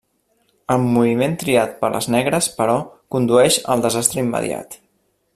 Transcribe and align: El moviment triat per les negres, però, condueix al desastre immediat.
El 0.75 0.85
moviment 0.95 1.35
triat 1.43 1.75
per 1.83 1.91
les 1.95 2.07
negres, 2.15 2.49
però, 2.61 2.77
condueix 3.17 3.59
al 3.75 3.85
desastre 3.87 4.23
immediat. 4.27 4.79